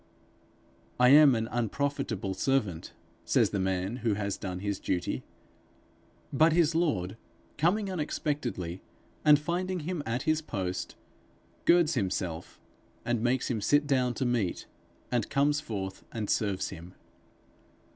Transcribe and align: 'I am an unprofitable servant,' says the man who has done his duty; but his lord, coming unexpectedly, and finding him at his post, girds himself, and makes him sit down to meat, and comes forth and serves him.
'I 0.99 1.09
am 1.09 1.35
an 1.35 1.47
unprofitable 1.51 2.33
servant,' 2.33 2.91
says 3.23 3.51
the 3.51 3.59
man 3.59 3.97
who 3.97 4.15
has 4.15 4.35
done 4.35 4.57
his 4.61 4.79
duty; 4.79 5.21
but 6.33 6.53
his 6.53 6.73
lord, 6.73 7.17
coming 7.59 7.87
unexpectedly, 7.91 8.81
and 9.23 9.37
finding 9.37 9.81
him 9.81 10.01
at 10.03 10.23
his 10.23 10.41
post, 10.41 10.95
girds 11.65 11.93
himself, 11.93 12.59
and 13.05 13.21
makes 13.21 13.51
him 13.51 13.61
sit 13.61 13.85
down 13.85 14.15
to 14.15 14.25
meat, 14.25 14.65
and 15.11 15.29
comes 15.29 15.61
forth 15.61 16.03
and 16.11 16.31
serves 16.31 16.69
him. 16.69 16.95